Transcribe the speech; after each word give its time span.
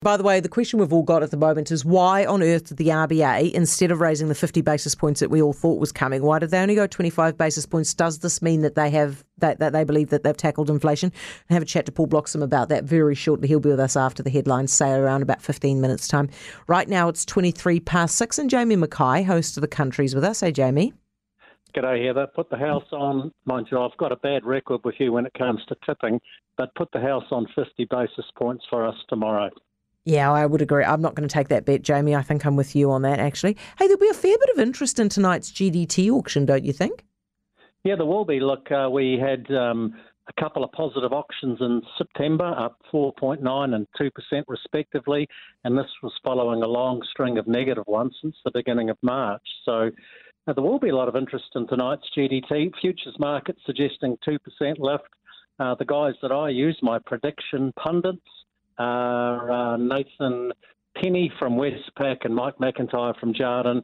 By 0.00 0.16
the 0.16 0.22
way, 0.22 0.38
the 0.38 0.48
question 0.48 0.78
we've 0.78 0.92
all 0.92 1.02
got 1.02 1.24
at 1.24 1.32
the 1.32 1.36
moment 1.36 1.72
is 1.72 1.84
why 1.84 2.24
on 2.24 2.40
earth 2.40 2.68
did 2.68 2.76
the 2.76 2.86
RBA, 2.86 3.50
instead 3.50 3.90
of 3.90 4.00
raising 4.00 4.28
the 4.28 4.34
50 4.36 4.60
basis 4.60 4.94
points 4.94 5.18
that 5.18 5.28
we 5.28 5.42
all 5.42 5.52
thought 5.52 5.80
was 5.80 5.90
coming, 5.90 6.22
why 6.22 6.38
did 6.38 6.52
they 6.52 6.60
only 6.60 6.76
go 6.76 6.86
25 6.86 7.36
basis 7.36 7.66
points? 7.66 7.94
Does 7.94 8.20
this 8.20 8.40
mean 8.40 8.60
that 8.60 8.76
they 8.76 8.90
have 8.90 9.24
that, 9.38 9.58
that 9.58 9.72
they 9.72 9.82
believe 9.82 10.10
that 10.10 10.22
they've 10.22 10.36
tackled 10.36 10.70
inflation? 10.70 11.10
And 11.48 11.54
have 11.56 11.64
a 11.64 11.66
chat 11.66 11.84
to 11.86 11.92
Paul 11.92 12.06
Bloxham 12.06 12.44
about 12.44 12.68
that 12.68 12.84
very 12.84 13.16
shortly. 13.16 13.48
He'll 13.48 13.58
be 13.58 13.70
with 13.70 13.80
us 13.80 13.96
after 13.96 14.22
the 14.22 14.30
headlines, 14.30 14.72
say 14.72 14.92
around 14.92 15.22
about 15.22 15.42
15 15.42 15.80
minutes' 15.80 16.06
time. 16.06 16.30
Right 16.68 16.88
now 16.88 17.08
it's 17.08 17.24
23 17.24 17.80
past 17.80 18.14
six, 18.14 18.38
and 18.38 18.48
Jamie 18.48 18.76
Mackay, 18.76 19.24
host 19.24 19.56
of 19.56 19.62
the 19.62 19.66
country's 19.68 20.14
with 20.14 20.22
us. 20.22 20.42
Hey, 20.42 20.52
Jamie. 20.52 20.92
G'day, 21.74 22.06
Heather. 22.06 22.28
Put 22.36 22.50
the 22.50 22.56
house 22.56 22.86
on. 22.92 23.32
Mind 23.46 23.66
you, 23.72 23.80
I've 23.80 23.96
got 23.96 24.12
a 24.12 24.16
bad 24.16 24.44
record 24.44 24.80
with 24.84 24.94
you 25.00 25.10
when 25.10 25.26
it 25.26 25.34
comes 25.36 25.60
to 25.66 25.76
tipping, 25.84 26.20
but 26.56 26.72
put 26.76 26.88
the 26.92 27.00
house 27.00 27.26
on 27.32 27.48
50 27.56 27.84
basis 27.90 28.26
points 28.36 28.64
for 28.70 28.86
us 28.86 28.94
tomorrow. 29.08 29.50
Yeah, 30.08 30.32
I 30.32 30.46
would 30.46 30.62
agree. 30.62 30.84
I'm 30.84 31.02
not 31.02 31.14
going 31.14 31.28
to 31.28 31.32
take 31.32 31.48
that 31.48 31.66
bet, 31.66 31.82
Jamie. 31.82 32.16
I 32.16 32.22
think 32.22 32.46
I'm 32.46 32.56
with 32.56 32.74
you 32.74 32.90
on 32.90 33.02
that, 33.02 33.18
actually. 33.18 33.58
Hey, 33.78 33.86
there'll 33.88 34.00
be 34.00 34.08
a 34.08 34.14
fair 34.14 34.38
bit 34.38 34.48
of 34.54 34.58
interest 34.58 34.98
in 34.98 35.10
tonight's 35.10 35.52
GDT 35.52 36.08
auction, 36.08 36.46
don't 36.46 36.64
you 36.64 36.72
think? 36.72 37.04
Yeah, 37.84 37.96
there 37.96 38.06
will 38.06 38.24
be. 38.24 38.40
Look, 38.40 38.72
uh, 38.72 38.88
we 38.90 39.18
had 39.20 39.54
um, 39.54 39.92
a 40.26 40.40
couple 40.40 40.64
of 40.64 40.72
positive 40.72 41.12
auctions 41.12 41.58
in 41.60 41.82
September, 41.98 42.46
up 42.58 42.80
4.9 42.90 43.74
and 43.74 43.86
2% 44.00 44.44
respectively, 44.48 45.28
and 45.64 45.76
this 45.76 45.90
was 46.02 46.14
following 46.24 46.62
a 46.62 46.66
long 46.66 47.02
string 47.10 47.36
of 47.36 47.46
negative 47.46 47.84
ones 47.86 48.16
since 48.22 48.34
the 48.46 48.50
beginning 48.54 48.88
of 48.88 48.96
March. 49.02 49.44
So 49.66 49.90
uh, 50.46 50.52
there 50.54 50.64
will 50.64 50.78
be 50.78 50.88
a 50.88 50.96
lot 50.96 51.08
of 51.08 51.16
interest 51.16 51.48
in 51.54 51.66
tonight's 51.66 52.08
GDT. 52.16 52.72
Futures 52.80 53.16
market 53.18 53.58
suggesting 53.66 54.16
2% 54.26 54.38
lift. 54.78 55.04
Uh, 55.60 55.74
the 55.74 55.84
guys 55.84 56.14
that 56.22 56.32
I 56.32 56.48
use, 56.48 56.78
my 56.80 56.98
prediction 56.98 57.74
pundits, 57.78 58.22
are 58.78 59.50
uh, 59.50 59.76
Nathan 59.76 60.52
Penny 60.96 61.32
from 61.38 61.56
Westpac 61.56 62.24
and 62.24 62.34
Mike 62.34 62.56
McIntyre 62.58 63.18
from 63.18 63.34
Jarden. 63.34 63.82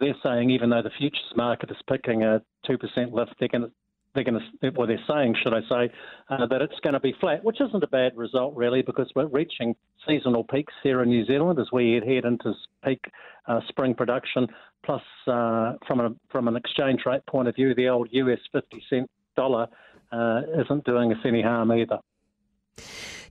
They're 0.00 0.16
saying 0.22 0.50
even 0.50 0.70
though 0.70 0.82
the 0.82 0.90
futures 0.98 1.32
market 1.36 1.70
is 1.70 1.76
picking 1.88 2.22
a 2.22 2.42
two 2.66 2.78
percent 2.78 3.12
lift, 3.12 3.34
they're 3.38 3.48
going 3.48 3.62
to 3.62 3.70
they're 4.14 4.24
going 4.24 4.40
to 4.60 4.70
well 4.70 4.86
they're 4.86 4.98
saying 5.08 5.36
should 5.42 5.54
I 5.54 5.60
say 5.68 5.92
uh, 6.30 6.46
that 6.46 6.62
it's 6.62 6.78
going 6.82 6.94
to 6.94 7.00
be 7.00 7.14
flat, 7.20 7.44
which 7.44 7.60
isn't 7.60 7.82
a 7.82 7.88
bad 7.88 8.16
result 8.16 8.54
really 8.54 8.82
because 8.82 9.10
we're 9.14 9.26
reaching 9.26 9.74
seasonal 10.06 10.44
peaks 10.44 10.72
here 10.82 11.02
in 11.02 11.08
New 11.08 11.24
Zealand 11.26 11.58
as 11.58 11.66
we 11.72 12.00
head 12.06 12.24
into 12.24 12.54
peak 12.84 13.04
uh, 13.46 13.60
spring 13.68 13.94
production. 13.94 14.46
Plus, 14.84 15.02
uh, 15.26 15.74
from 15.86 16.00
a 16.00 16.10
from 16.30 16.48
an 16.48 16.56
exchange 16.56 17.02
rate 17.06 17.24
point 17.26 17.48
of 17.48 17.54
view, 17.54 17.74
the 17.74 17.88
old 17.88 18.08
US 18.12 18.40
fifty 18.52 18.82
cent 18.88 19.10
dollar 19.36 19.66
uh, 20.12 20.42
isn't 20.64 20.84
doing 20.84 21.12
us 21.12 21.18
any 21.24 21.42
harm 21.42 21.72
either. 21.72 21.98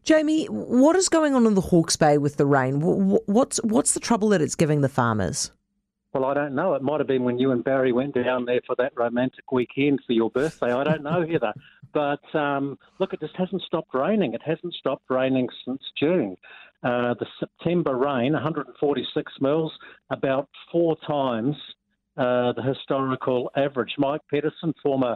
Jamie, 0.04 0.48
what 0.48 0.98
is 0.98 1.08
going 1.08 1.34
on 1.34 1.46
in 1.46 1.54
the 1.54 1.62
Hawke's 1.62 1.96
Bay 1.96 2.18
with 2.18 2.36
the 2.36 2.46
rain? 2.46 2.82
What's 2.82 3.58
what's 3.64 3.94
the 3.94 4.02
trouble 4.02 4.30
that 4.30 4.42
it's 4.42 4.56
giving 4.56 4.82
the 4.82 4.90
farmers? 4.90 5.52
Well, 6.14 6.26
I 6.26 6.34
don't 6.34 6.54
know. 6.54 6.73
It 6.76 6.84
might 6.84 7.00
have 7.00 7.08
been 7.08 7.23
when 7.23 7.40
you 7.40 7.52
and 7.52 7.64
Barry 7.64 7.92
went 7.92 8.14
down 8.14 8.46
there 8.46 8.59
for 8.68 8.76
that 8.78 8.92
romantic 8.96 9.52
weekend 9.52 10.02
for 10.06 10.14
your 10.14 10.30
birthday. 10.30 10.72
I 10.72 10.84
don't 10.84 11.04
know, 11.04 11.26
Heather. 11.31 11.54
But 11.94 12.36
um, 12.36 12.78
look, 13.00 13.14
it 13.14 13.22
just 13.22 13.36
hasn't 13.38 13.62
stopped 13.64 13.94
raining. 13.94 14.34
It 14.34 14.42
hasn't 14.46 14.74
stopped 14.74 15.06
raining 15.09 15.48
since 15.66 15.81
June. 15.98 16.36
Uh, 16.84 17.16
the 17.18 17.26
September 17.40 17.96
rain, 17.96 18.34
146 18.34 19.31
mils, 19.40 19.72
about 20.09 20.50
four 20.70 20.98
times 21.08 21.56
uh, 22.18 22.52
the 22.54 22.62
historical 22.62 23.50
average. 23.56 23.94
Mike 23.98 24.22
Petersen, 24.30 24.74
former 24.84 25.16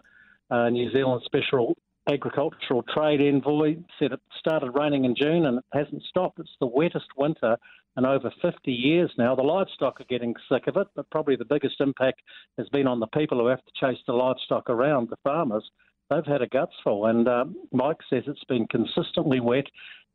uh, 0.49 0.69
New 0.69 0.89
Zealand 0.93 1.21
Special 1.25 1.75
agricultural 2.09 2.83
trade 2.83 3.21
envoy 3.21 3.75
said 3.99 4.11
it 4.11 4.21
started 4.39 4.71
raining 4.71 5.05
in 5.05 5.15
June 5.15 5.45
and 5.45 5.57
it 5.57 5.65
hasn't 5.73 6.03
stopped. 6.03 6.39
It's 6.39 6.55
the 6.59 6.67
wettest 6.67 7.07
winter 7.17 7.57
in 7.97 8.05
over 8.05 8.31
50 8.41 8.71
years 8.71 9.11
now. 9.17 9.35
The 9.35 9.41
livestock 9.41 9.99
are 9.99 10.05
getting 10.05 10.35
sick 10.49 10.67
of 10.67 10.77
it, 10.77 10.87
but 10.95 11.09
probably 11.09 11.35
the 11.35 11.45
biggest 11.45 11.81
impact 11.81 12.21
has 12.57 12.69
been 12.69 12.87
on 12.87 12.99
the 12.99 13.07
people 13.07 13.39
who 13.39 13.47
have 13.47 13.63
to 13.65 13.71
chase 13.79 14.01
the 14.05 14.13
livestock 14.13 14.69
around, 14.69 15.09
the 15.09 15.17
farmers. 15.23 15.69
They've 16.09 16.25
had 16.25 16.41
a 16.41 16.47
gutsful, 16.47 17.09
and 17.09 17.27
um, 17.27 17.55
Mike 17.73 17.97
says 18.09 18.23
it's 18.27 18.43
been 18.45 18.67
consistently 18.67 19.39
wet 19.41 19.65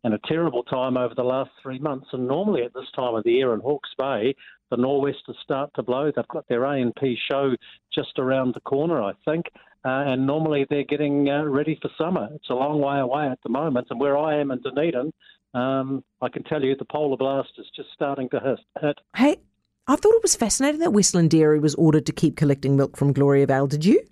and 0.05 0.15
a 0.15 0.21
terrible 0.27 0.63
time 0.65 0.97
over 0.97 1.15
the 1.15 1.23
last 1.23 1.51
three 1.63 1.79
months. 1.79 2.09
And 2.13 2.27
normally 2.27 2.63
at 2.63 2.75
this 2.75 2.91
time 2.95 3.15
of 3.15 3.25
the 3.25 3.33
year 3.33 3.55
in 3.55 3.61
Hawke's 3.61 3.91
Bay, 3.97 4.35
the 4.71 4.77
nor'westers 4.77 5.37
start 5.43 5.71
to 5.75 5.83
blow. 5.83 6.11
They've 6.11 6.27
got 6.29 6.49
their 6.49 6.65
A&P 6.65 7.17
show 7.31 7.55
just 7.95 8.19
around 8.19 8.55
the 8.55 8.61
corner, 8.61 9.03
I 9.03 9.13
think. 9.25 9.47
Uh, 9.85 10.05
and 10.07 10.27
normally 10.27 10.65
they're 10.71 10.85
getting 10.85 11.29
uh, 11.29 11.43
ready 11.43 11.79
for 11.83 11.91
summer. 11.99 12.29
It's 12.35 12.51
a 12.51 12.55
long 12.55 12.81
way 12.81 13.01
away 13.01 13.27
at 13.27 13.39
the 13.43 13.49
moment, 13.49 13.89
and 13.91 13.99
where 13.99 14.17
I 14.17 14.39
am 14.39 14.53
in 14.53 14.61
Dunedin, 14.63 15.13
um, 15.55 16.05
I 16.21 16.29
can 16.29 16.45
tell 16.45 16.63
you 16.63 16.77
the 16.77 16.85
polar 16.85 17.17
blast 17.17 17.51
is 17.59 17.67
just 17.75 17.89
starting 17.93 18.29
to 18.31 18.59
hit. 18.81 18.99
Hey, 19.17 19.39
I 19.89 19.97
thought 19.97 20.15
it 20.15 20.23
was 20.23 20.37
fascinating 20.37 20.81
that 20.81 20.93
Westland 20.93 21.31
Dairy 21.31 21.59
was 21.59 21.75
ordered 21.75 22.07
to 22.07 22.13
keep 22.13 22.37
collecting 22.37 22.77
milk 22.77 22.97
from 22.97 23.13
Gloriavale. 23.13 23.67
Did 23.67 23.85
you? 23.85 24.03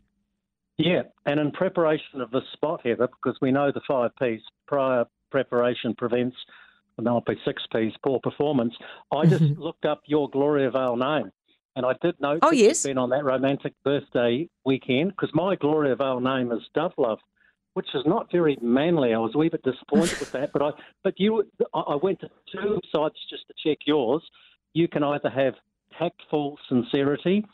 Yeah, 0.77 1.03
and 1.27 1.39
in 1.39 1.53
preparation 1.53 2.21
of 2.21 2.31
this 2.31 2.43
spot, 2.53 2.81
Heather, 2.85 3.07
because 3.07 3.39
we 3.41 3.53
know 3.53 3.71
the 3.71 3.83
five 3.87 4.11
P's, 4.19 4.41
prior 4.67 5.05
preparation 5.31 5.95
prevents, 5.95 6.37
and 6.97 7.07
there'll 7.07 7.21
be 7.21 7.39
six 7.45 7.63
P's, 7.73 7.93
poor 8.05 8.19
performance. 8.21 8.75
I 9.13 9.27
just 9.27 9.43
looked 9.59 9.85
up 9.85 10.03
your 10.07 10.29
Gloriavale 10.31 10.97
name 10.97 11.31
and 11.81 11.87
I 11.87 11.95
did 12.03 12.21
note 12.21 12.41
oh, 12.43 12.53
yes. 12.53 12.83
been 12.83 12.99
on 12.99 13.09
that 13.09 13.25
romantic 13.25 13.73
birthday 13.83 14.47
weekend 14.67 15.13
because 15.13 15.31
my 15.33 15.57
Gloriavale 15.57 16.21
name 16.21 16.53
is 16.53 16.61
Dove 16.75 16.93
Love, 16.99 17.19
which 17.73 17.87
is 17.95 18.03
not 18.05 18.31
very 18.31 18.59
manly. 18.61 19.15
I 19.15 19.19
was 19.19 19.33
a 19.35 19.39
wee 19.39 19.49
bit 19.49 19.63
disappointed 19.63 20.19
with 20.21 20.31
that, 20.33 20.53
but 20.53 20.61
I 20.61 20.71
but 21.03 21.15
you 21.17 21.43
I 21.73 21.97
went 22.03 22.21
to 22.21 22.29
two 22.53 22.79
sites 22.93 23.17
just 23.31 23.45
to 23.49 23.55
check 23.67 23.79
yours. 23.87 24.23
You 24.75 24.89
can 24.89 25.03
either 25.03 25.31
have 25.31 25.55
tactful 25.99 26.59
sincerity 26.69 27.47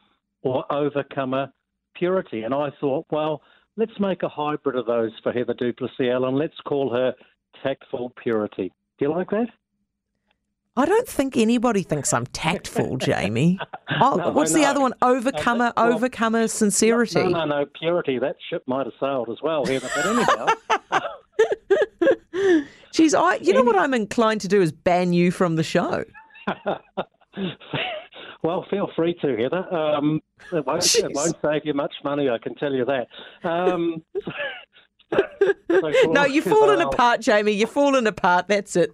or 0.43 0.65
overcomer 0.73 1.53
purity, 1.95 2.43
and 2.43 2.53
I 2.53 2.71
thought, 2.81 3.07
well, 3.11 3.43
let's 3.77 3.99
make 4.01 4.25
a 4.25 4.29
hybrid 4.29 4.75
of 4.75 4.87
those 4.87 5.13
for 5.23 5.31
Heather 5.31 5.55
du 5.55 5.73
Plessis-Allen. 5.73 6.35
Let's 6.35 6.59
call 6.67 6.93
her 6.93 7.15
tactful 7.63 8.13
purity. 8.21 8.73
Do 8.99 9.05
you 9.05 9.13
like 9.13 9.31
that? 9.31 9.47
I 10.79 10.85
don't 10.85 11.09
think 11.09 11.37
anybody 11.37 11.83
thinks 11.83 12.13
I'm 12.13 12.27
tactful, 12.27 12.97
Jamie. 12.99 13.59
Oh, 14.01 14.17
no, 14.17 14.31
what's 14.31 14.53
the 14.53 14.65
other 14.65 14.81
one? 14.81 14.93
Overcomer, 15.01 15.73
well, 15.77 15.95
overcomer 15.95 16.49
sincerity. 16.49 17.23
No, 17.23 17.29
no, 17.29 17.45
no, 17.45 17.67
purity. 17.79 18.19
That 18.19 18.37
ship 18.51 18.63
might 18.67 18.85
have 18.87 18.95
sailed 19.01 19.31
as 19.31 19.39
well, 19.43 19.65
Heather. 19.65 19.89
But 19.95 20.07
anyhow. 20.07 20.47
Jeez, 22.93 23.19
I, 23.19 23.37
you 23.37 23.53
know 23.53 23.63
what 23.63 23.77
I'm 23.77 23.95
inclined 23.95 24.43
to 24.43 24.49
do 24.49 24.61
is 24.61 24.73
ban 24.73 25.13
you 25.13 25.31
from 25.31 25.57
the 25.57 25.63
show. 25.63 26.05
well, 28.43 28.67
feel 28.71 28.91
free 28.95 29.15
to, 29.23 29.37
Heather. 29.37 29.75
Um, 29.75 30.21
it, 30.53 30.67
won't, 30.67 30.95
it, 30.95 31.13
won't, 31.15 31.37
save 31.43 31.63
you 31.65 31.75
much 31.75 31.95
money, 32.05 32.29
I 32.29 32.39
can 32.39 32.55
tell 32.55 32.73
you 32.73 32.85
that. 32.85 33.09
Um, 33.49 34.03
so 35.11 36.11
no, 36.11 36.25
you've 36.25 36.45
fallen 36.45 36.81
apart, 36.81 37.21
Jamie. 37.21 37.53
You've 37.53 37.71
fallen 37.71 38.07
apart. 38.07 38.49
That's 38.49 38.77
it. 38.77 38.93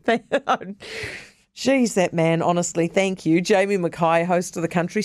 Jeez, 1.57 1.95
that 1.95 2.13
man, 2.13 2.43
honestly, 2.43 2.89
thank 2.89 3.27
you. 3.27 3.41
Jamie 3.41 3.77
Mackay, 3.77 4.25
host 4.25 4.57
of 4.57 4.63
The 4.63 4.69
Country. 4.69 5.05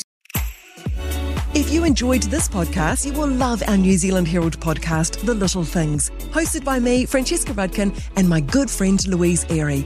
If 1.53 1.71
you 1.71 1.83
enjoyed 1.83 2.23
this 2.23 2.47
podcast, 2.47 3.05
you 3.05 3.13
will 3.13 3.27
love 3.27 3.63
our 3.67 3.77
New 3.77 3.97
Zealand 3.97 4.27
Herald 4.27 4.59
podcast, 4.59 5.25
The 5.25 5.33
Little 5.33 5.63
Things, 5.63 6.11
hosted 6.31 6.63
by 6.63 6.79
me, 6.79 7.05
Francesca 7.05 7.53
Rudkin, 7.53 7.99
and 8.15 8.29
my 8.29 8.39
good 8.39 8.69
friend 8.69 9.05
Louise 9.07 9.45
Airy. 9.49 9.85